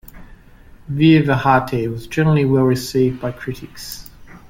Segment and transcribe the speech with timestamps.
[0.87, 4.09] "Viva Hate" was generally well received by critics.